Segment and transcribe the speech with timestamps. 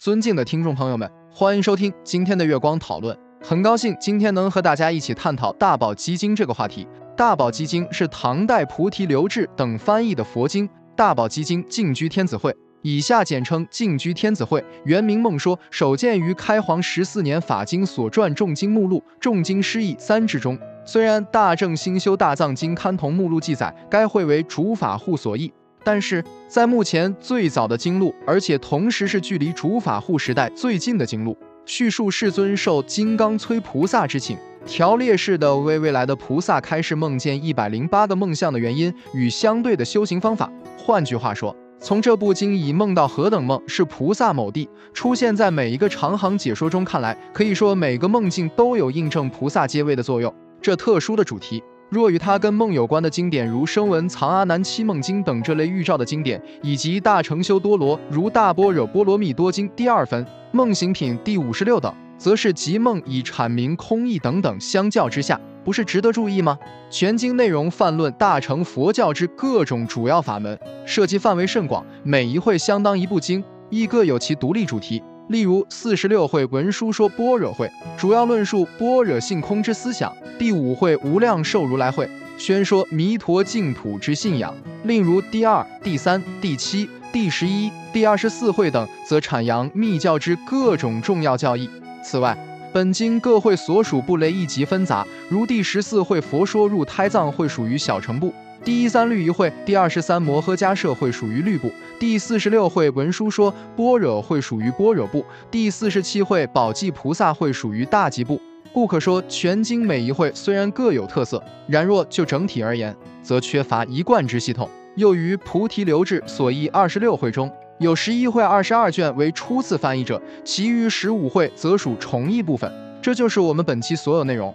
[0.00, 3.14] 尊敬的听众朋友们，欢迎收听今天的月光讨论。
[3.42, 6.86] 很高兴今天能和大家一起探讨《大宝积经》这个话题。
[7.14, 20.58] 《大宝积经》是唐代菩提流志等翻译的佛经，《大宝积经》静居天子会，以下简称静居天子会，原名梦说，首见于开皇十四年法经所传重经目录《重经释义三志》中。
[20.86, 25.52] 虽然《大正兴修大藏经》刊同目录记载该会为主法护所译。
[25.82, 40.50] 但是在目前最早的经录，而且同时是距离主法护时代最近的经录，叙述世尊受金刚摧菩萨之请，条列式的为未来的菩萨开示梦见一百零八个梦象的原因与相对的修行方法。
[40.76, 50.34] 换句话说，从这部经已梦到何等梦是菩萨某地出现在每一个长行解说中看来，可以说每个梦境都有印证菩萨阶位的作用。
[50.60, 51.62] 这特殊的主题。
[51.90, 66.56] 若与他跟梦有关的经典，如《声闻藏阿难七梦经》等这类预兆的经典，以及《大乘修多罗》如《大般若波罗蜜多经》第二分《梦行品》第五十六等，则是集梦以阐明空义等等相较之下，不是值得注意吗？
[66.88, 75.02] 全经内容泛论大乘佛教之各种主要法门，涉及范围甚广，每一会相当一部经，亦各有其独立主题。
[75.30, 84.52] 例如四十六会文殊说般若会，主要论述般若性空之思想；第五会无量寿如来会，宣说弥陀净土之信仰。
[84.82, 91.70] 另如第二、第三、第七、第十一、第二十四会等，则阐扬密教之各种重要教义。
[92.02, 92.36] 此外，
[92.72, 98.34] 本经各会所属部类亦极纷杂，如第十四会佛说入胎藏会属于小乘部。
[98.62, 108.38] 第一三律仪会，第二十三摩诃迦摄会属于律部，第四十六会文殊说般若会属于般若部，第四十七会宝济菩萨会属于大吉部。
[108.70, 114.68] 故可说，全经每一会虽然各有特色，然若就整体而言，则缺乏一贯之系统。
[114.94, 122.70] 又于菩提流志所译二十六会中，有十一会二十二卷为初次翻译者，其余十五会则属重译部分。
[123.00, 124.54] 这就是我们本期所有内容。